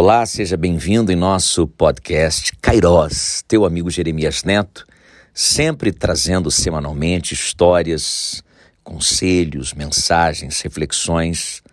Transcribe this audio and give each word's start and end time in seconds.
Olá, 0.00 0.24
seja 0.24 0.56
bem-vindo 0.56 1.10
em 1.10 1.16
nosso 1.16 1.66
podcast 1.66 2.54
Cairós, 2.62 3.42
teu 3.48 3.64
amigo 3.64 3.90
Jeremias 3.90 4.44
Neto, 4.44 4.86
sempre 5.34 5.90
trazendo 5.90 6.52
semanalmente 6.52 7.34
histórias, 7.34 8.40
conselhos, 8.84 9.74
mensagens, 9.74 10.60
reflexões. 10.60 11.64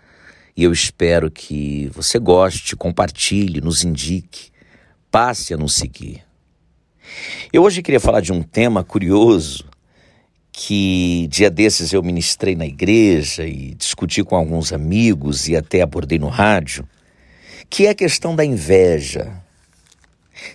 E 0.58 0.64
eu 0.64 0.74
espero 0.74 1.30
que 1.30 1.88
você 1.94 2.18
goste, 2.18 2.76
compartilhe, 2.76 3.62
nos 3.62 3.84
indique, 3.84 4.50
passe 5.12 5.54
a 5.54 5.58
nos 5.58 5.76
seguir. 5.76 6.24
Eu 7.54 7.62
hoje 7.62 7.84
queria 7.84 8.00
falar 8.00 8.22
de 8.22 8.34
um 8.34 8.42
tema 8.42 8.84
curioso 8.84 9.66
que 10.52 11.28
dia 11.30 11.52
desses 11.52 11.94
eu 11.94 12.02
ministrei 12.02 12.56
na 12.56 12.66
igreja 12.66 13.46
e 13.46 13.76
discuti 13.76 14.24
com 14.24 14.36
alguns 14.36 14.74
amigos 14.74 15.48
e 15.48 15.56
até 15.56 15.84
abordei 15.84 16.18
no 16.18 16.28
rádio 16.28 16.90
que 17.70 17.88
é 17.88 17.90
a 17.90 17.96
questão 17.96 18.36
da 18.36 18.44
inveja. 18.44 19.42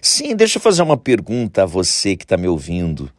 Sim, 0.00 0.36
deixa 0.36 0.58
eu 0.58 0.62
fazer 0.62 0.82
uma 0.82 0.96
pergunta 0.96 1.62
a 1.62 1.66
você 1.66 2.16
que 2.16 2.24
está 2.24 2.36
me 2.36 2.48
ouvindo. 2.48 3.10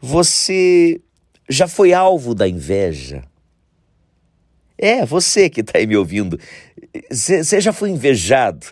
Você 0.00 1.00
já 1.48 1.68
foi 1.68 1.92
alvo 1.92 2.34
da 2.34 2.48
inveja? 2.48 3.24
É, 4.78 5.04
você 5.06 5.48
que 5.48 5.60
está 5.60 5.78
aí 5.78 5.86
me 5.86 5.96
ouvindo. 5.96 6.38
Você 7.10 7.60
já 7.60 7.72
foi 7.72 7.90
invejado? 7.90 8.66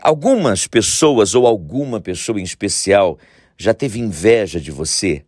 Algumas 0.00 0.66
pessoas 0.66 1.34
ou 1.34 1.46
alguma 1.46 2.00
pessoa 2.00 2.40
em 2.40 2.44
especial 2.44 3.18
já 3.56 3.74
teve 3.74 3.98
inveja 3.98 4.60
de 4.60 4.70
você? 4.70 5.24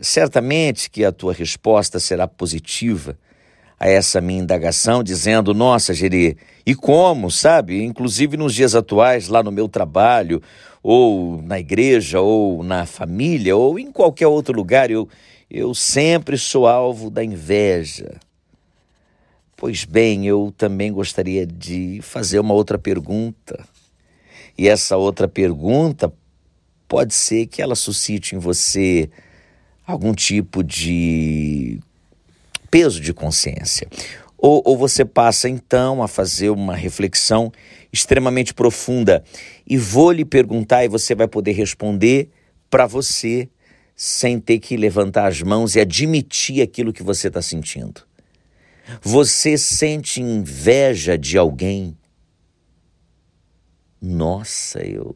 Certamente 0.00 0.90
que 0.90 1.04
a 1.04 1.12
tua 1.12 1.32
resposta 1.32 1.98
será 1.98 2.26
positiva 2.26 3.18
a 3.84 3.88
essa 3.88 4.18
minha 4.18 4.40
indagação, 4.40 5.04
dizendo: 5.04 5.52
Nossa, 5.52 5.92
Geri, 5.92 6.38
e 6.64 6.74
como, 6.74 7.30
sabe? 7.30 7.84
Inclusive 7.84 8.34
nos 8.34 8.54
dias 8.54 8.74
atuais, 8.74 9.28
lá 9.28 9.42
no 9.42 9.52
meu 9.52 9.68
trabalho, 9.68 10.40
ou 10.82 11.42
na 11.42 11.60
igreja, 11.60 12.18
ou 12.18 12.64
na 12.64 12.86
família, 12.86 13.54
ou 13.54 13.78
em 13.78 13.92
qualquer 13.92 14.26
outro 14.26 14.56
lugar, 14.56 14.90
eu, 14.90 15.06
eu 15.50 15.74
sempre 15.74 16.38
sou 16.38 16.66
alvo 16.66 17.10
da 17.10 17.22
inveja. 17.22 18.18
Pois 19.54 19.84
bem, 19.84 20.26
eu 20.26 20.52
também 20.56 20.90
gostaria 20.90 21.46
de 21.46 22.00
fazer 22.00 22.38
uma 22.38 22.54
outra 22.54 22.78
pergunta. 22.78 23.66
E 24.56 24.66
essa 24.66 24.96
outra 24.96 25.28
pergunta 25.28 26.10
pode 26.88 27.12
ser 27.12 27.46
que 27.48 27.60
ela 27.60 27.74
suscite 27.74 28.34
em 28.34 28.38
você 28.38 29.10
algum 29.86 30.14
tipo 30.14 30.64
de 30.64 31.80
peso 32.74 33.00
de 33.00 33.14
consciência. 33.14 33.86
Ou, 34.36 34.60
ou 34.64 34.76
você 34.76 35.04
passa 35.04 35.48
então 35.48 36.02
a 36.02 36.08
fazer 36.08 36.50
uma 36.50 36.74
reflexão 36.74 37.52
extremamente 37.92 38.52
profunda 38.52 39.22
e 39.64 39.78
vou 39.78 40.10
lhe 40.10 40.24
perguntar 40.24 40.84
e 40.84 40.88
você 40.88 41.14
vai 41.14 41.28
poder 41.28 41.52
responder 41.52 42.30
para 42.68 42.84
você 42.84 43.48
sem 43.94 44.40
ter 44.40 44.58
que 44.58 44.76
levantar 44.76 45.28
as 45.28 45.40
mãos 45.40 45.76
e 45.76 45.80
admitir 45.80 46.62
aquilo 46.62 46.92
que 46.92 47.04
você 47.04 47.28
está 47.28 47.40
sentindo. 47.40 48.02
Você 49.00 49.56
sente 49.56 50.20
inveja 50.20 51.16
de 51.16 51.38
alguém? 51.38 51.96
Nossa, 54.02 54.84
eu. 54.84 55.14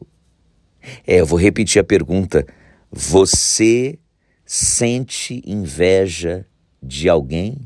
É, 1.05 1.19
eu 1.19 1.25
vou 1.25 1.37
repetir 1.37 1.81
a 1.81 1.83
pergunta. 1.83 2.47
Você 2.89 3.99
sente 4.45 5.43
inveja 5.45 6.45
de 6.81 7.09
alguém? 7.09 7.57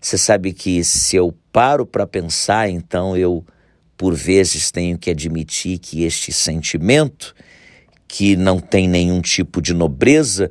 Você 0.00 0.18
sabe 0.18 0.52
que 0.52 0.84
se 0.84 1.16
eu 1.16 1.34
paro 1.52 1.86
para 1.86 2.06
pensar, 2.06 2.68
então 2.68 3.16
eu, 3.16 3.44
por 3.96 4.14
vezes, 4.14 4.70
tenho 4.70 4.98
que 4.98 5.10
admitir 5.10 5.78
que 5.78 6.04
este 6.04 6.32
sentimento, 6.32 7.34
que 8.06 8.36
não 8.36 8.60
tem 8.60 8.88
nenhum 8.88 9.20
tipo 9.20 9.60
de 9.60 9.74
nobreza, 9.74 10.50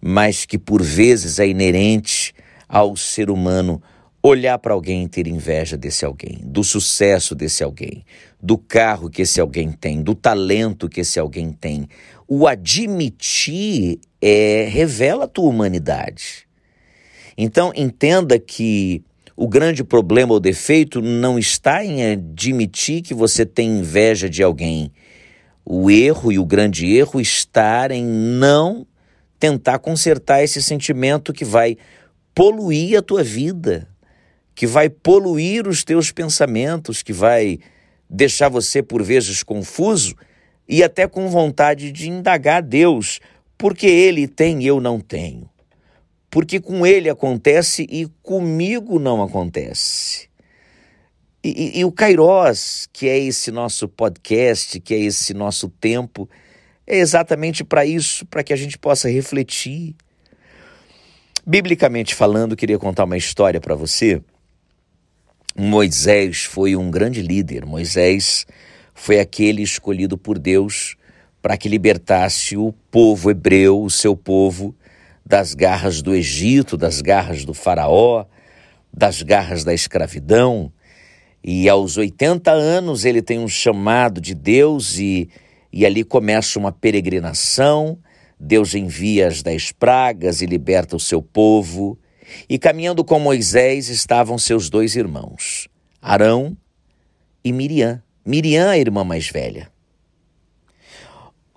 mas 0.00 0.44
que 0.44 0.58
por 0.58 0.82
vezes 0.82 1.38
é 1.38 1.46
inerente 1.46 2.34
ao 2.68 2.96
ser 2.96 3.30
humano, 3.30 3.82
olhar 4.22 4.58
para 4.58 4.74
alguém 4.74 5.04
e 5.04 5.08
ter 5.08 5.26
inveja 5.26 5.76
desse 5.76 6.04
alguém, 6.04 6.40
do 6.42 6.64
sucesso 6.64 7.34
desse 7.34 7.62
alguém, 7.62 8.04
do 8.42 8.58
carro 8.58 9.08
que 9.08 9.22
esse 9.22 9.40
alguém 9.40 9.70
tem, 9.70 10.02
do 10.02 10.14
talento 10.14 10.88
que 10.88 11.00
esse 11.00 11.18
alguém 11.18 11.52
tem. 11.52 11.88
O 12.26 12.46
admitir 12.46 14.00
é, 14.20 14.68
revela 14.70 15.24
a 15.24 15.28
tua 15.28 15.48
humanidade. 15.48 16.46
Então, 17.36 17.72
entenda 17.76 18.38
que 18.38 19.02
o 19.36 19.46
grande 19.46 19.84
problema 19.84 20.32
ou 20.32 20.40
defeito 20.40 21.00
não 21.00 21.38
está 21.38 21.84
em 21.84 22.12
admitir 22.12 23.02
que 23.02 23.14
você 23.14 23.46
tem 23.46 23.78
inveja 23.78 24.28
de 24.28 24.42
alguém. 24.42 24.90
O 25.64 25.88
erro 25.90 26.32
e 26.32 26.38
o 26.40 26.44
grande 26.44 26.92
erro 26.92 27.20
está 27.20 27.86
em 27.92 28.04
não 28.04 28.84
tentar 29.38 29.78
consertar 29.78 30.42
esse 30.42 30.60
sentimento 30.60 31.32
que 31.32 31.44
vai 31.44 31.76
poluir 32.34 32.98
a 32.98 33.02
tua 33.02 33.22
vida, 33.22 33.88
que 34.58 34.66
vai 34.66 34.90
poluir 34.90 35.68
os 35.68 35.84
teus 35.84 36.10
pensamentos, 36.10 37.00
que 37.00 37.12
vai 37.12 37.60
deixar 38.10 38.48
você 38.48 38.82
por 38.82 39.04
vezes 39.04 39.44
confuso 39.44 40.16
e 40.68 40.82
até 40.82 41.06
com 41.06 41.28
vontade 41.28 41.92
de 41.92 42.08
indagar 42.10 42.56
a 42.56 42.60
Deus 42.60 43.20
porque 43.56 43.86
ele 43.86 44.26
tem 44.26 44.64
e 44.64 44.66
eu 44.66 44.80
não 44.80 44.98
tenho. 44.98 45.48
Porque 46.28 46.58
com 46.58 46.84
ele 46.84 47.08
acontece 47.08 47.86
e 47.88 48.08
comigo 48.20 48.98
não 48.98 49.22
acontece. 49.22 50.28
E, 51.44 51.50
e, 51.50 51.78
e, 51.78 51.84
o 51.84 51.92
Kairos, 51.92 52.88
que 52.92 53.08
é 53.08 53.16
esse 53.16 53.52
nosso 53.52 53.86
podcast, 53.86 54.80
que 54.80 54.92
é 54.92 54.98
esse 54.98 55.32
nosso 55.34 55.68
tempo, 55.68 56.28
é 56.84 56.98
exatamente 56.98 57.62
para 57.62 57.86
isso, 57.86 58.26
para 58.26 58.42
que 58.42 58.52
a 58.52 58.56
gente 58.56 58.76
possa 58.76 59.08
refletir. 59.08 59.94
Biblicamente 61.46 62.12
falando, 62.12 62.56
queria 62.56 62.76
contar 62.76 63.04
uma 63.04 63.16
história 63.16 63.60
para 63.60 63.76
você. 63.76 64.20
Moisés 65.60 66.44
foi 66.44 66.76
um 66.76 66.88
grande 66.88 67.20
líder. 67.20 67.66
Moisés 67.66 68.46
foi 68.94 69.18
aquele 69.18 69.60
escolhido 69.60 70.16
por 70.16 70.38
Deus 70.38 70.94
para 71.42 71.56
que 71.56 71.68
libertasse 71.68 72.56
o 72.56 72.72
povo 72.92 73.28
hebreu, 73.28 73.82
o 73.82 73.90
seu 73.90 74.16
povo, 74.16 74.72
das 75.26 75.54
garras 75.54 76.00
do 76.00 76.14
Egito, 76.14 76.76
das 76.76 77.00
garras 77.02 77.44
do 77.44 77.52
Faraó, 77.52 78.24
das 78.94 79.20
garras 79.20 79.64
da 79.64 79.74
escravidão. 79.74 80.72
E 81.42 81.68
aos 81.68 81.96
80 81.96 82.52
anos 82.52 83.04
ele 83.04 83.20
tem 83.20 83.40
um 83.40 83.48
chamado 83.48 84.20
de 84.20 84.36
Deus 84.36 84.96
e, 84.96 85.28
e 85.72 85.84
ali 85.84 86.04
começa 86.04 86.56
uma 86.56 86.70
peregrinação. 86.70 87.98
Deus 88.38 88.76
envia 88.76 89.26
as 89.26 89.42
dez 89.42 89.72
pragas 89.72 90.40
e 90.40 90.46
liberta 90.46 90.94
o 90.94 91.00
seu 91.00 91.20
povo. 91.20 91.98
E 92.48 92.58
caminhando 92.58 93.04
com 93.04 93.18
Moisés 93.18 93.88
estavam 93.88 94.38
seus 94.38 94.68
dois 94.68 94.96
irmãos, 94.96 95.68
Arão 96.00 96.56
e 97.44 97.52
Miriam. 97.52 98.02
Miriam, 98.24 98.68
a 98.68 98.78
irmã 98.78 99.04
mais 99.04 99.28
velha. 99.28 99.70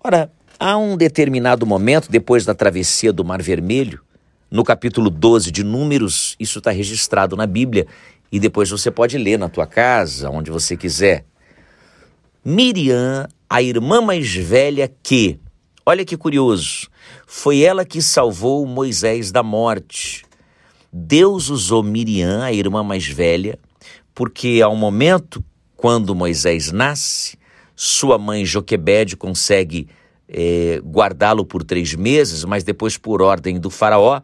Ora, 0.04 0.32
há 0.60 0.78
um 0.78 0.96
determinado 0.96 1.66
momento, 1.66 2.10
depois 2.10 2.46
da 2.46 2.56
travessia 2.56 3.12
do 3.12 3.26
Mar 3.26 3.42
Vermelho, 3.42 4.02
no 4.50 4.64
capítulo 4.64 5.10
12 5.10 5.52
de 5.52 5.64
Números, 5.64 6.36
isso 6.40 6.60
está 6.60 6.72
registrado 6.72 7.36
na 7.36 7.46
Bíblia, 7.46 7.88
e 8.32 8.40
depois 8.40 8.70
você 8.70 8.90
pode 8.90 9.18
ler 9.18 9.38
na 9.38 9.50
tua 9.50 9.68
casa, 9.68 10.30
onde 10.30 10.50
você 10.50 10.78
quiser. 10.78 11.26
Miriam, 12.44 13.28
a 13.50 13.62
irmã 13.62 14.02
mais 14.02 14.34
velha 14.34 14.92
que, 15.04 15.40
olha 15.86 16.04
que 16.04 16.18
curioso, 16.18 16.88
foi 17.28 17.62
ela 17.62 17.86
que 17.86 18.02
salvou 18.02 18.66
Moisés 18.66 19.32
da 19.32 19.44
morte. 19.44 20.24
Deus 20.92 21.50
usou 21.50 21.82
Miriam, 21.82 22.44
a 22.44 22.52
irmã 22.52 22.84
mais 22.84 23.08
velha, 23.08 23.58
porque 24.14 24.62
ao 24.64 24.76
momento 24.76 25.44
quando 25.82 26.14
Moisés 26.14 26.72
nasce, 26.72 27.40
sua 27.76 28.20
mãe 28.20 28.46
Joquebede 28.46 29.18
consegue 29.18 29.88
é, 30.30 30.80
guardá-lo 30.84 31.44
por 31.44 31.64
três 31.64 31.96
meses, 31.96 32.46
mas 32.46 32.64
depois, 32.64 32.98
por 32.98 33.20
ordem 33.20 33.60
do 33.60 33.72
Faraó, 33.72 34.22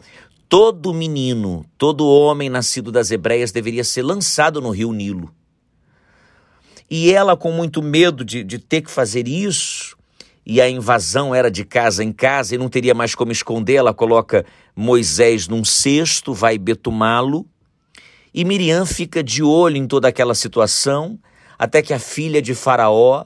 todo 0.48 0.94
menino, 0.94 1.66
todo 1.76 2.08
homem 2.08 2.48
nascido 2.48 2.92
das 2.92 3.10
Hebreias 3.10 3.52
deveria 3.52 3.84
ser 3.84 4.04
lançado 4.04 4.62
no 4.62 4.70
rio 4.70 4.94
Nilo. 4.94 5.34
E 6.88 7.12
ela, 7.12 7.36
com 7.36 7.52
muito 7.52 7.82
medo 7.82 8.24
de, 8.24 8.44
de 8.44 8.60
ter 8.60 8.82
que 8.82 8.92
fazer 8.92 9.28
isso, 9.28 9.97
e 10.50 10.62
a 10.62 10.70
invasão 10.70 11.36
era 11.36 11.52
de 11.52 11.66
casa 11.66 12.02
em 12.02 12.14
casa 12.14 12.56
e 12.56 12.58
não 12.58 12.70
teria 12.70 12.94
mais 12.94 13.14
como 13.14 13.34
esconder, 13.34 13.76
ela 13.76 13.94
coloca 13.94 14.46
Moisés 14.74 15.46
num 15.46 15.66
cesto, 15.66 16.34
vai 16.34 16.58
betumá-lo, 16.58 17.46
e 18.34 18.46
Miriam 18.46 18.86
fica 18.86 19.22
de 19.22 19.44
olho 19.44 19.76
em 19.76 19.86
toda 19.86 20.08
aquela 20.08 20.34
situação, 20.34 21.20
até 21.60 21.82
que 21.82 21.94
a 21.94 22.00
filha 22.00 22.42
de 22.42 22.56
Faraó 22.56 23.26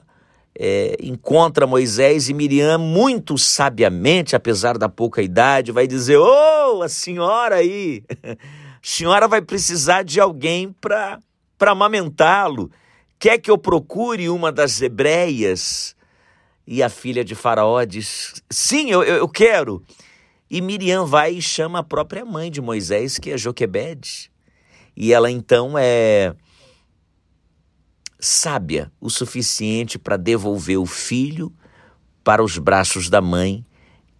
é, 0.58 0.98
encontra 1.00 1.68
Moisés 1.68 2.28
e 2.28 2.34
Miriam, 2.34 2.80
muito 2.80 3.38
sabiamente, 3.38 4.36
apesar 4.36 4.80
da 4.80 4.90
pouca 4.90 5.22
idade, 5.22 5.72
vai 5.72 5.86
dizer: 5.86 6.18
Ô, 6.18 6.78
oh, 6.78 6.82
a 6.82 6.90
senhora 6.90 7.58
aí, 7.58 8.04
a 8.26 8.36
senhora 8.82 9.28
vai 9.28 9.44
precisar 9.44 10.04
de 10.04 10.20
alguém 10.20 10.76
para 10.82 11.20
amamentá-lo. 11.60 12.72
Quer 13.20 13.38
que 13.38 13.52
eu 13.52 13.60
procure 13.60 14.28
uma 14.28 14.52
das 14.52 14.82
hebreias? 14.82 15.96
E 16.74 16.82
a 16.82 16.88
filha 16.88 17.22
de 17.22 17.36
Faraó 17.36 17.84
diz: 17.84 18.42
Sim, 18.50 18.90
eu, 18.90 19.04
eu 19.04 19.28
quero. 19.28 19.84
E 20.50 20.62
Miriam 20.62 21.06
vai 21.06 21.34
e 21.34 21.42
chama 21.42 21.80
a 21.80 21.84
própria 21.84 22.24
mãe 22.24 22.50
de 22.50 22.62
Moisés, 22.62 23.20
que 23.20 23.30
é 23.30 23.38
Joquebede. 23.38 24.32
E 24.96 25.12
ela 25.12 25.30
então 25.30 25.78
é 25.78 26.34
sábia 28.18 28.90
o 29.02 29.10
suficiente 29.10 30.00
para 30.00 30.16
devolver 30.16 30.78
o 30.78 30.86
filho 30.86 31.52
para 32.24 32.42
os 32.42 32.58
braços 32.58 33.10
da 33.10 33.20
mãe, 33.20 33.66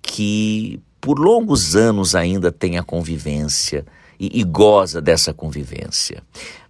que 0.02 0.82
por 1.00 1.18
longos 1.18 1.74
anos 1.78 2.16
ainda 2.16 2.52
tem 2.52 2.78
a 2.78 2.84
convivência 2.84 3.86
e, 4.20 4.42
e 4.42 4.44
goza 4.44 5.02
dessa 5.02 5.34
convivência. 5.34 6.22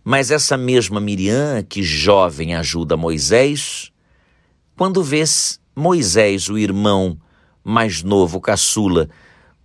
Mas 0.04 0.30
essa 0.30 0.56
mesma 0.56 1.02
Miriam, 1.02 1.64
que 1.68 1.82
jovem 1.82 2.54
ajuda 2.54 2.96
Moisés, 2.96 3.92
quando 4.78 5.04
vê 5.04 5.24
Moisés, 5.76 6.50
o 6.50 6.58
irmão 6.58 7.18
mais 7.64 8.04
novo, 8.04 8.42
caçula, 8.42 9.10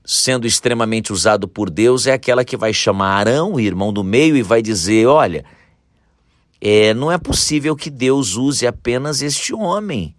sendo 0.04 0.46
extremamente 0.46 1.12
usado 1.12 1.48
por 1.48 1.68
Deus, 1.68 2.06
é 2.06 2.12
aquela 2.12 2.44
que 2.44 2.56
vai 2.56 2.72
chamar 2.72 3.16
Arão, 3.16 3.54
o 3.54 3.60
irmão 3.60 3.92
do 3.92 4.04
meio, 4.04 4.36
e 4.36 4.42
vai 4.42 4.62
dizer: 4.62 5.06
Olha, 5.06 5.44
é, 6.60 6.94
não 6.94 7.10
é 7.10 7.18
possível 7.18 7.74
que 7.74 7.90
Deus 7.90 8.36
use 8.36 8.66
apenas 8.66 9.20
este 9.20 9.54
homem. 9.54 10.14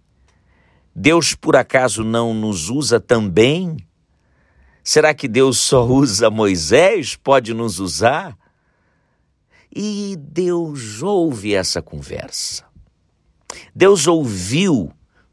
Deus 0.94 1.34
por 1.34 1.56
acaso 1.56 2.04
não 2.04 2.34
nos 2.34 2.68
usa 2.68 3.00
também? 3.00 3.76
Será 4.82 5.14
que 5.14 5.28
Deus 5.28 5.58
só 5.60 5.86
usa 5.86 6.30
Moisés? 6.30 7.16
Pode 7.16 7.54
nos 7.54 7.78
usar? 7.78 8.36
E 9.74 10.16
Deus 10.18 11.02
ouve 11.02 11.54
essa 11.54 11.80
conversa. 11.80 12.64
Deus 13.74 14.06
ouviu 14.06 14.92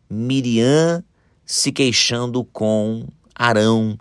Miriam 0.09 1.03
se 1.45 1.71
queixando 1.71 2.43
com 2.43 3.07
Arão. 3.33 3.97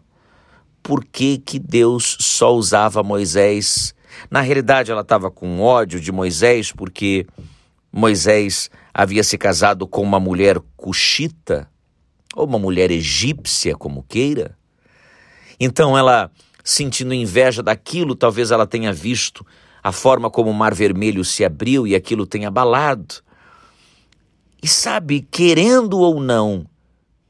Por 0.82 1.04
que, 1.04 1.38
que 1.38 1.58
Deus 1.58 2.16
só 2.20 2.54
usava 2.54 3.02
Moisés? 3.02 3.94
Na 4.30 4.40
realidade, 4.40 4.90
ela 4.90 5.00
estava 5.00 5.30
com 5.30 5.60
ódio 5.60 6.00
de 6.00 6.12
Moisés 6.12 6.72
porque 6.72 7.26
Moisés 7.92 8.70
havia 8.92 9.22
se 9.22 9.38
casado 9.38 9.86
com 9.86 10.02
uma 10.02 10.20
mulher 10.20 10.58
cuxita, 10.76 11.68
ou 12.34 12.46
uma 12.46 12.58
mulher 12.58 12.90
egípcia, 12.90 13.76
como 13.76 14.02
queira. 14.02 14.56
Então 15.58 15.96
ela, 15.96 16.30
sentindo 16.62 17.14
inveja 17.14 17.62
daquilo, 17.62 18.14
talvez 18.14 18.50
ela 18.50 18.66
tenha 18.66 18.92
visto 18.92 19.46
a 19.82 19.92
forma 19.92 20.30
como 20.30 20.50
o 20.50 20.54
Mar 20.54 20.74
Vermelho 20.74 21.24
se 21.24 21.44
abriu 21.44 21.86
e 21.86 21.94
aquilo 21.94 22.26
tenha 22.26 22.48
abalado. 22.48 23.16
E 24.64 24.66
sabe, 24.66 25.20
querendo 25.20 25.98
ou 25.98 26.18
não, 26.18 26.64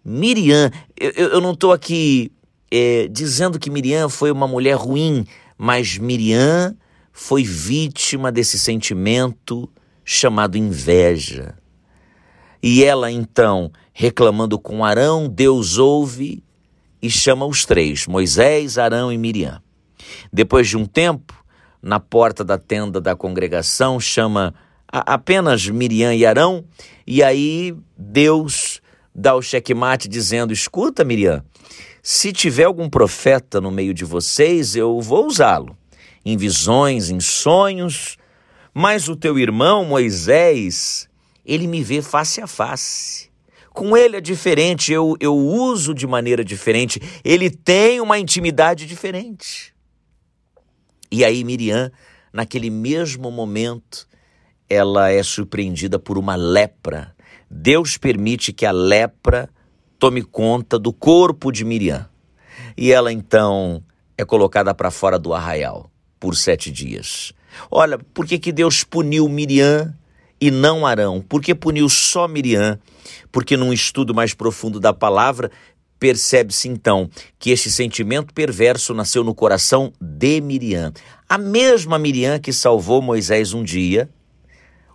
Miriam, 0.04 0.70
eu, 0.96 1.10
eu 1.10 1.40
não 1.40 1.50
estou 1.50 1.72
aqui 1.72 2.30
é, 2.70 3.08
dizendo 3.08 3.58
que 3.58 3.68
Miriam 3.68 4.08
foi 4.08 4.30
uma 4.30 4.46
mulher 4.46 4.76
ruim, 4.76 5.26
mas 5.58 5.98
Miriam 5.98 6.76
foi 7.12 7.42
vítima 7.42 8.30
desse 8.30 8.56
sentimento 8.56 9.68
chamado 10.04 10.56
inveja. 10.56 11.56
E 12.62 12.84
ela 12.84 13.10
então, 13.10 13.72
reclamando 13.92 14.56
com 14.56 14.84
Arão, 14.84 15.28
Deus 15.28 15.76
ouve 15.76 16.40
e 17.02 17.10
chama 17.10 17.44
os 17.46 17.64
três: 17.64 18.06
Moisés, 18.06 18.78
Arão 18.78 19.12
e 19.12 19.18
Miriam. 19.18 19.60
Depois 20.32 20.68
de 20.68 20.76
um 20.76 20.86
tempo, 20.86 21.34
na 21.82 21.98
porta 21.98 22.44
da 22.44 22.58
tenda 22.58 23.00
da 23.00 23.16
congregação, 23.16 23.98
chama 23.98 24.54
apenas 25.00 25.68
Miriam 25.68 26.14
e 26.14 26.24
Arão, 26.24 26.64
e 27.04 27.22
aí 27.22 27.74
Deus 27.98 28.80
dá 29.12 29.34
o 29.34 29.42
checkmate 29.42 30.08
dizendo: 30.08 30.52
Escuta, 30.52 31.02
Miriam, 31.02 31.44
se 32.00 32.32
tiver 32.32 32.64
algum 32.64 32.88
profeta 32.88 33.60
no 33.60 33.72
meio 33.72 33.92
de 33.92 34.04
vocês, 34.04 34.76
eu 34.76 35.00
vou 35.00 35.26
usá-lo, 35.26 35.76
em 36.24 36.36
visões, 36.36 37.10
em 37.10 37.18
sonhos, 37.18 38.16
mas 38.72 39.08
o 39.08 39.16
teu 39.16 39.38
irmão 39.38 39.84
Moisés, 39.84 41.08
ele 41.44 41.66
me 41.66 41.82
vê 41.82 42.00
face 42.00 42.40
a 42.40 42.46
face. 42.46 43.32
Com 43.72 43.96
ele 43.96 44.16
é 44.16 44.20
diferente, 44.20 44.92
eu, 44.92 45.16
eu 45.18 45.36
uso 45.36 45.92
de 45.92 46.06
maneira 46.06 46.44
diferente, 46.44 47.00
ele 47.24 47.50
tem 47.50 48.00
uma 48.00 48.16
intimidade 48.16 48.86
diferente. 48.86 49.74
E 51.10 51.24
aí, 51.24 51.42
Miriam, 51.42 51.90
naquele 52.32 52.70
mesmo 52.70 53.32
momento, 53.32 54.06
ela 54.68 55.10
é 55.10 55.22
surpreendida 55.22 55.98
por 55.98 56.18
uma 56.18 56.36
lepra. 56.36 57.14
Deus 57.50 57.96
permite 57.96 58.52
que 58.52 58.66
a 58.66 58.72
lepra 58.72 59.48
tome 59.98 60.22
conta 60.22 60.78
do 60.78 60.92
corpo 60.92 61.52
de 61.52 61.64
Miriam. 61.64 62.08
E 62.76 62.92
ela 62.92 63.12
então 63.12 63.82
é 64.16 64.24
colocada 64.24 64.74
para 64.74 64.90
fora 64.90 65.18
do 65.18 65.32
arraial 65.32 65.90
por 66.18 66.36
sete 66.36 66.70
dias. 66.70 67.32
Olha, 67.70 67.98
por 67.98 68.26
que, 68.26 68.38
que 68.38 68.52
Deus 68.52 68.82
puniu 68.82 69.28
Miriam 69.28 69.94
e 70.40 70.50
não 70.50 70.86
Arão? 70.86 71.20
Por 71.20 71.40
que 71.40 71.54
puniu 71.54 71.88
só 71.88 72.26
Miriam? 72.26 72.78
Porque 73.30 73.56
num 73.56 73.72
estudo 73.72 74.14
mais 74.14 74.34
profundo 74.34 74.80
da 74.80 74.92
palavra, 74.92 75.50
percebe-se 75.98 76.68
então 76.68 77.08
que 77.38 77.50
este 77.50 77.70
sentimento 77.70 78.34
perverso 78.34 78.92
nasceu 78.92 79.22
no 79.22 79.34
coração 79.34 79.92
de 80.00 80.40
Miriam. 80.40 80.92
A 81.28 81.38
mesma 81.38 81.98
Miriam 81.98 82.38
que 82.38 82.52
salvou 82.52 83.00
Moisés 83.00 83.52
um 83.52 83.62
dia, 83.62 84.10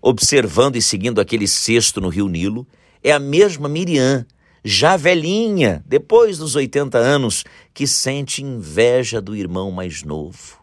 observando 0.01 0.75
e 0.75 0.81
seguindo 0.81 1.19
aquele 1.19 1.48
cesto 1.48 2.00
no 2.00 2.10
rio 2.10 2.28
Nilo, 2.28 2.68
é 3.04 3.12
a 3.12 3.19
mesma 3.19 3.69
Miriam, 3.69 4.25
já 4.63 4.98
velhinha, 4.98 5.84
depois 5.86 6.38
dos 6.38 6.56
80 6.56 6.98
anos, 6.98 7.44
que 7.74 7.88
sente 7.88 8.44
inveja 8.44 9.22
do 9.22 9.36
irmão 9.36 9.72
mais 9.72 10.04
novo. 10.04 10.60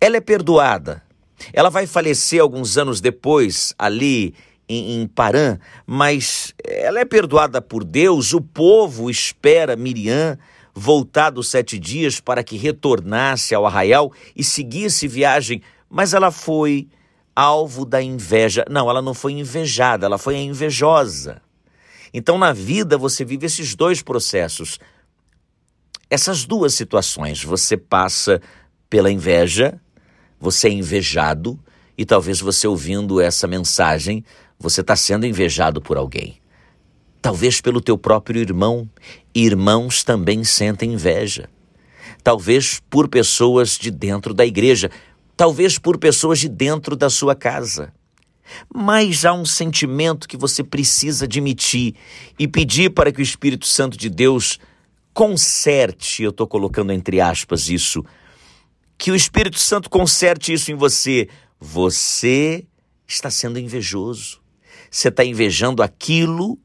Ela 0.00 0.18
é 0.18 0.20
perdoada, 0.20 1.02
ela 1.52 1.70
vai 1.70 1.86
falecer 1.86 2.40
alguns 2.40 2.76
anos 2.76 3.00
depois, 3.00 3.74
ali 3.78 4.34
em, 4.68 5.00
em 5.00 5.06
Parã, 5.06 5.58
mas 5.86 6.54
ela 6.62 7.00
é 7.00 7.04
perdoada 7.04 7.60
por 7.60 7.84
Deus. 7.84 8.32
O 8.32 8.40
povo 8.40 9.10
espera 9.10 9.76
Miriam 9.76 10.38
voltar 10.74 11.30
dos 11.30 11.48
sete 11.48 11.78
dias 11.78 12.20
para 12.20 12.44
que 12.44 12.56
retornasse 12.56 13.54
ao 13.54 13.66
arraial 13.66 14.12
e 14.36 14.44
seguisse 14.44 15.08
viagem, 15.08 15.62
mas 15.90 16.12
ela 16.12 16.30
foi 16.30 16.86
alvo 17.38 17.84
da 17.84 18.02
inveja. 18.02 18.64
Não, 18.70 18.88
ela 18.88 19.02
não 19.02 19.14
foi 19.14 19.32
invejada, 19.32 20.06
ela 20.06 20.18
foi 20.18 20.36
a 20.36 20.40
invejosa. 20.40 21.40
Então, 22.12 22.38
na 22.38 22.52
vida, 22.52 22.96
você 22.96 23.24
vive 23.24 23.46
esses 23.46 23.74
dois 23.74 24.02
processos. 24.02 24.78
Essas 26.08 26.44
duas 26.44 26.74
situações. 26.74 27.44
Você 27.44 27.76
passa 27.76 28.40
pela 28.88 29.10
inveja 29.10 29.80
você 30.40 30.68
é 30.68 30.72
invejado 30.72 31.58
e 31.96 32.04
talvez 32.04 32.40
você 32.40 32.66
ouvindo 32.68 33.20
essa 33.20 33.48
mensagem, 33.48 34.24
você 34.58 34.82
está 34.82 34.94
sendo 34.94 35.26
invejado 35.26 35.80
por 35.82 35.96
alguém. 35.96 36.38
Talvez 37.20 37.60
pelo 37.60 37.80
teu 37.80 37.98
próprio 37.98 38.40
irmão. 38.40 38.88
Irmãos 39.34 40.04
também 40.04 40.44
sentem 40.44 40.92
inveja. 40.92 41.50
Talvez 42.22 42.80
por 42.88 43.08
pessoas 43.08 43.76
de 43.76 43.90
dentro 43.90 44.32
da 44.32 44.46
igreja. 44.46 44.90
Talvez 45.38 45.78
por 45.78 45.98
pessoas 45.98 46.40
de 46.40 46.48
dentro 46.48 46.96
da 46.96 47.08
sua 47.08 47.32
casa. 47.32 47.92
Mas 48.74 49.24
há 49.24 49.32
um 49.32 49.44
sentimento 49.44 50.26
que 50.26 50.36
você 50.36 50.64
precisa 50.64 51.26
admitir 51.26 51.94
e 52.36 52.48
pedir 52.48 52.90
para 52.90 53.12
que 53.12 53.20
o 53.20 53.22
Espírito 53.22 53.64
Santo 53.64 53.96
de 53.96 54.10
Deus 54.10 54.58
conserte, 55.14 56.24
eu 56.24 56.30
estou 56.30 56.44
colocando 56.44 56.90
entre 56.90 57.20
aspas 57.20 57.68
isso, 57.68 58.04
que 58.98 59.12
o 59.12 59.14
Espírito 59.14 59.60
Santo 59.60 59.88
conserte 59.88 60.52
isso 60.52 60.72
em 60.72 60.74
você. 60.74 61.28
Você 61.60 62.66
está 63.06 63.30
sendo 63.30 63.60
invejoso. 63.60 64.40
Você 64.90 65.06
está 65.06 65.24
invejando 65.24 65.84
aquilo 65.84 66.58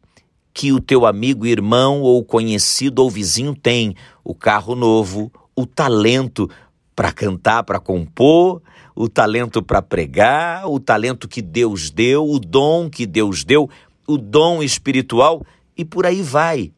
que 0.51 0.71
o 0.71 0.81
teu 0.81 1.05
amigo, 1.05 1.45
irmão 1.45 2.01
ou 2.01 2.25
conhecido 2.25 3.03
ou 3.03 3.11
vizinho 3.11 3.53
tem: 3.53 3.95
o 4.23 4.33
carro 4.33 4.73
novo, 4.73 5.31
o 5.55 5.63
talento 5.67 6.49
para 6.95 7.11
cantar, 7.11 7.63
para 7.63 7.79
compor, 7.79 8.61
o 8.95 9.09
talento 9.09 9.61
para 9.61 9.81
pregar, 9.81 10.67
o 10.69 10.79
talento 10.79 11.27
que 11.27 11.41
Deus 11.41 11.89
deu, 11.89 12.27
o 12.27 12.39
dom 12.39 12.89
que 12.89 13.05
Deus 13.05 13.43
deu, 13.43 13.69
o 14.07 14.17
dom 14.17 14.61
espiritual 14.61 15.45
e 15.75 15.83
por 15.83 16.05
aí 16.05 16.21
vai. 16.21 16.71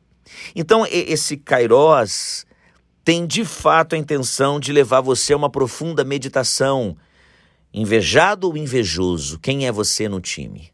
Então, 0.55 0.85
esse 0.89 1.37
Kairos 1.37 2.45
tem 3.03 3.27
de 3.27 3.45
fato 3.45 3.93
a 3.93 3.97
intenção 3.97 4.59
de 4.59 4.71
levar 4.71 5.01
você 5.01 5.33
a 5.33 5.37
uma 5.37 5.49
profunda 5.49 6.03
meditação. 6.03 6.97
Invejado 7.73 8.47
ou 8.47 8.57
invejoso, 8.57 9.37
quem 9.39 9.67
é 9.67 9.71
você 9.71 10.07
no 10.07 10.21
time? 10.21 10.71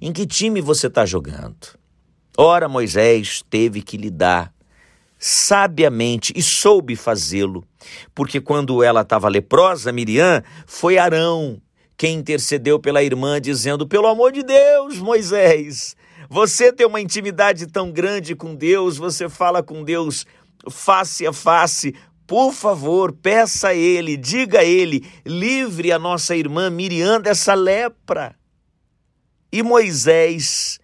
Em 0.00 0.12
que 0.12 0.26
time 0.26 0.60
você 0.60 0.86
está 0.86 1.04
jogando? 1.06 1.56
Ora, 2.36 2.68
Moisés 2.68 3.42
teve 3.48 3.82
que 3.82 3.96
lidar 3.96 4.51
sabiamente 5.24 6.32
e 6.34 6.42
soube 6.42 6.96
fazê-lo, 6.96 7.64
porque 8.12 8.40
quando 8.40 8.82
ela 8.82 9.02
estava 9.02 9.28
leprosa, 9.28 9.92
Miriam, 9.92 10.42
foi 10.66 10.98
Arão 10.98 11.62
quem 11.96 12.18
intercedeu 12.18 12.80
pela 12.80 13.04
irmã, 13.04 13.40
dizendo: 13.40 13.86
Pelo 13.86 14.08
amor 14.08 14.32
de 14.32 14.42
Deus, 14.42 14.98
Moisés, 14.98 15.94
você 16.28 16.72
tem 16.72 16.84
uma 16.84 17.00
intimidade 17.00 17.68
tão 17.68 17.92
grande 17.92 18.34
com 18.34 18.56
Deus, 18.56 18.96
você 18.96 19.28
fala 19.28 19.62
com 19.62 19.84
Deus 19.84 20.26
face 20.68 21.24
a 21.24 21.32
face. 21.32 21.94
Por 22.26 22.52
favor, 22.52 23.12
peça 23.12 23.68
a 23.68 23.74
Ele, 23.74 24.16
diga 24.16 24.58
a 24.58 24.64
Ele, 24.64 25.06
livre 25.24 25.92
a 25.92 25.98
nossa 26.00 26.34
irmã 26.34 26.68
Miriam 26.68 27.20
dessa 27.20 27.54
lepra. 27.54 28.34
E 29.52 29.62
Moisés, 29.62 30.80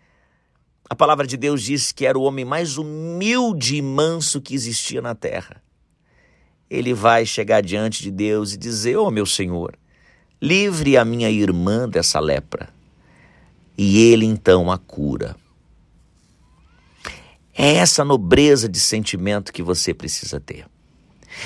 a 0.91 0.95
palavra 0.95 1.27
de 1.27 1.37
Deus 1.37 1.63
diz 1.63 1.93
que 1.93 2.07
era 2.07 2.19
o 2.19 2.23
homem 2.23 2.45
mais 2.45 2.79
humilde 2.79 3.77
e 3.77 3.83
manso 3.83 4.41
que 4.41 4.55
existia 4.55 5.03
na 5.03 5.15
terra. 5.15 5.63
Ele 6.71 6.95
vai 6.95 7.27
chegar 7.27 7.63
diante 7.63 8.03
de 8.03 8.11
Deus 8.11 8.55
e 8.55 8.57
dizer: 8.57 8.97
Oh, 8.97 9.11
meu 9.11 9.27
Senhor, 9.27 9.77
livre 10.41 10.97
a 10.97 11.05
minha 11.05 11.31
irmã 11.31 11.89
dessa 11.89 12.19
lepra. 12.21 12.71
E 13.77 13.99
ele 14.11 14.25
então 14.25 14.71
a 14.71 14.79
cura. 14.79 15.37
É 17.55 17.75
essa 17.75 18.05
nobreza 18.05 18.69
de 18.69 18.81
sentimento 18.81 19.53
que 19.53 19.63
você 19.63 19.93
precisa 19.93 20.41
ter. 20.41 20.67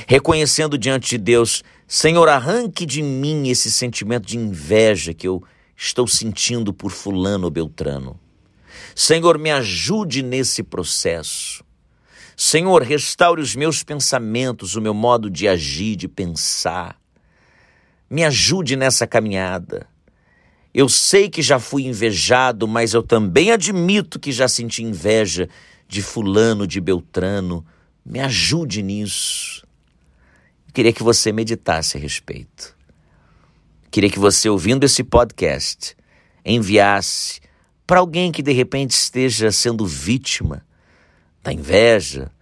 Reconhecendo 0.06 0.78
diante 0.78 1.10
de 1.10 1.18
Deus, 1.18 1.62
Senhor, 1.86 2.28
arranque 2.28 2.86
de 2.86 3.02
mim 3.02 3.48
esse 3.48 3.70
sentimento 3.70 4.26
de 4.26 4.38
inveja 4.38 5.12
que 5.12 5.26
eu 5.26 5.42
estou 5.76 6.06
sentindo 6.06 6.72
por 6.72 6.90
Fulano 6.90 7.44
ou 7.44 7.50
Beltrano. 7.50 8.18
Senhor, 8.94 9.38
me 9.38 9.50
ajude 9.50 10.22
nesse 10.22 10.62
processo. 10.62 11.64
Senhor, 12.36 12.82
restaure 12.82 13.40
os 13.40 13.54
meus 13.54 13.82
pensamentos, 13.82 14.74
o 14.74 14.80
meu 14.80 14.94
modo 14.94 15.30
de 15.30 15.46
agir, 15.46 15.96
de 15.96 16.08
pensar. 16.08 17.00
Me 18.08 18.24
ajude 18.24 18.76
nessa 18.76 19.06
caminhada. 19.06 19.86
Eu 20.74 20.88
sei 20.88 21.28
que 21.28 21.42
já 21.42 21.58
fui 21.58 21.84
invejado, 21.84 22.66
mas 22.66 22.94
eu 22.94 23.02
também 23.02 23.52
admito 23.52 24.18
que 24.18 24.32
já 24.32 24.48
senti 24.48 24.82
inveja 24.82 25.48
de 25.86 26.02
Fulano, 26.02 26.66
de 26.66 26.80
Beltrano. 26.80 27.64
Me 28.04 28.20
ajude 28.20 28.82
nisso. 28.82 29.66
Eu 30.66 30.72
queria 30.72 30.92
que 30.92 31.02
você 31.02 31.30
meditasse 31.30 31.98
a 31.98 32.00
respeito. 32.00 32.74
Queria 33.90 34.08
que 34.08 34.18
você, 34.18 34.48
ouvindo 34.48 34.84
esse 34.84 35.04
podcast, 35.04 35.94
enviasse 36.44 37.40
para 37.92 38.00
alguém 38.00 38.32
que 38.32 38.42
de 38.42 38.52
repente 38.52 38.92
esteja 38.92 39.52
sendo 39.52 39.84
vítima 39.84 40.64
da 41.42 41.52
inveja 41.52 42.32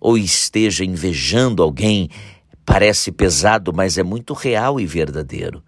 ou 0.00 0.18
esteja 0.18 0.84
invejando 0.84 1.62
alguém. 1.62 2.10
Parece 2.64 3.12
pesado, 3.12 3.72
mas 3.72 3.98
é 3.98 4.02
muito 4.02 4.34
real 4.34 4.80
e 4.80 4.84
verdadeiro. 4.84 5.62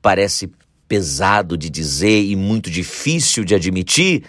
Parece 0.00 0.50
pesado 0.88 1.54
de 1.54 1.68
dizer 1.68 2.24
e 2.24 2.34
muito 2.34 2.70
difícil 2.70 3.44
de 3.44 3.54
admitir, 3.54 4.24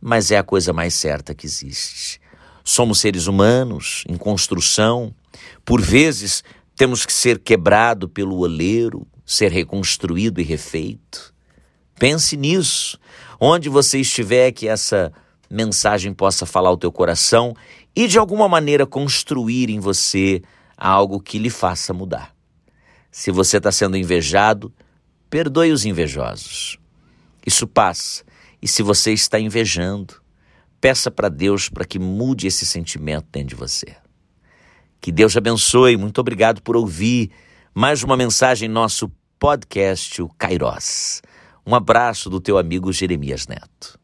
mas 0.00 0.32
é 0.32 0.38
a 0.38 0.42
coisa 0.42 0.72
mais 0.72 0.94
certa 0.94 1.32
que 1.32 1.46
existe. 1.46 2.20
Somos 2.64 2.98
seres 2.98 3.28
humanos 3.28 4.02
em 4.08 4.16
construção, 4.16 5.14
por 5.64 5.80
vezes 5.80 6.42
temos 6.74 7.06
que 7.06 7.12
ser 7.12 7.38
quebrado 7.38 8.08
pelo 8.08 8.38
oleiro, 8.38 9.06
ser 9.24 9.52
reconstruído 9.52 10.40
e 10.40 10.42
refeito. 10.42 11.32
Pense 11.96 12.36
nisso. 12.36 12.98
Onde 13.46 13.68
você 13.68 14.00
estiver, 14.00 14.52
que 14.52 14.66
essa 14.66 15.12
mensagem 15.50 16.14
possa 16.14 16.46
falar 16.46 16.70
ao 16.70 16.78
teu 16.78 16.90
coração 16.90 17.54
e 17.94 18.08
de 18.08 18.18
alguma 18.18 18.48
maneira 18.48 18.86
construir 18.86 19.68
em 19.68 19.78
você 19.78 20.40
algo 20.78 21.20
que 21.20 21.38
lhe 21.38 21.50
faça 21.50 21.92
mudar. 21.92 22.34
Se 23.10 23.30
você 23.30 23.58
está 23.58 23.70
sendo 23.70 23.98
invejado, 23.98 24.72
perdoe 25.28 25.72
os 25.72 25.84
invejosos. 25.84 26.78
Isso 27.46 27.66
passa. 27.66 28.24
E 28.62 28.66
se 28.66 28.82
você 28.82 29.12
está 29.12 29.38
invejando, 29.38 30.14
peça 30.80 31.10
para 31.10 31.28
Deus 31.28 31.68
para 31.68 31.84
que 31.84 31.98
mude 31.98 32.46
esse 32.46 32.64
sentimento 32.64 33.26
dentro 33.30 33.48
de 33.48 33.56
você. 33.56 33.94
Que 35.02 35.12
Deus 35.12 35.32
te 35.32 35.38
abençoe. 35.38 35.98
Muito 35.98 36.18
obrigado 36.18 36.62
por 36.62 36.78
ouvir 36.78 37.30
mais 37.74 38.02
uma 38.02 38.16
mensagem 38.16 38.70
nosso 38.70 39.12
podcast, 39.38 40.22
o 40.22 40.30
Kairos. 40.30 41.20
Um 41.66 41.74
abraço 41.74 42.28
do 42.28 42.40
teu 42.40 42.58
amigo 42.58 42.92
Jeremias 42.92 43.46
Neto. 43.46 43.98